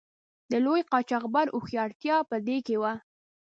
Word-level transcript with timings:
د 0.51 0.53
لوی 0.65 0.81
قاچاقبر 0.91 1.47
هوښیارتیا 1.51 2.17
په 2.29 2.35
دې 2.47 2.57
کې 2.67 2.75
وه. 2.81 2.93